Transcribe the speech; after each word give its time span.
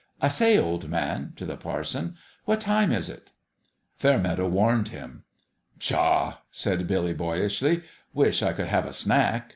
"I 0.19 0.29
say, 0.29 0.57
old 0.57 0.89
man" 0.89 1.33
to 1.35 1.45
the 1.45 1.55
parson 1.55 2.15
"what 2.45 2.59
time 2.61 2.91
is 2.91 3.07
it?" 3.07 3.29
Fairmeadow 3.97 4.47
warned 4.47 4.87
him. 4.87 5.25
"Pshaw!" 5.77 6.39
said 6.49 6.87
Billy, 6.87 7.13
boyishly. 7.13 7.83
"Wish 8.11 8.41
I 8.41 8.53
could 8.53 8.65
have 8.69 8.87
a 8.87 8.93
snack. 8.93 9.49